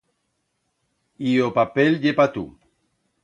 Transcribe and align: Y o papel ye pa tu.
Y 1.29 1.31
o 1.47 1.49
papel 1.59 1.91
ye 2.03 2.11
pa 2.17 2.27
tu. 2.33 2.43